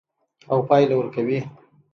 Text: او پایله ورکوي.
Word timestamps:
او 0.51 0.57
پایله 0.67 0.95
ورکوي. 0.97 1.39